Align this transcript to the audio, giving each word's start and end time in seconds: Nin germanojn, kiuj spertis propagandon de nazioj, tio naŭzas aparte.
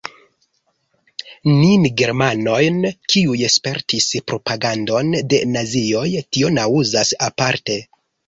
Nin 1.57 1.83
germanojn, 2.01 2.79
kiuj 3.15 3.37
spertis 3.57 4.07
propagandon 4.31 5.13
de 5.35 5.41
nazioj, 5.57 6.07
tio 6.37 6.51
naŭzas 6.57 7.13
aparte. 7.31 7.77